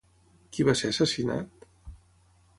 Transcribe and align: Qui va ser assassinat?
Qui 0.55 0.65
va 0.69 0.75
ser 0.81 0.89
assassinat? 0.95 1.69